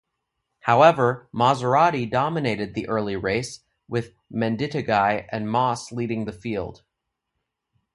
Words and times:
However, 0.61 1.29
Maserati 1.31 2.09
dominated 2.09 2.73
the 2.73 2.87
early 2.89 3.15
race 3.15 3.59
with 3.87 4.13
Menditeguy 4.33 5.27
and 5.31 5.47
Moss 5.47 5.91
leading 5.91 6.25
the 6.25 6.33
field. 6.33 6.81